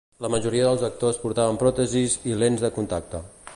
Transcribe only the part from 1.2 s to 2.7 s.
portaven pròtesis i lents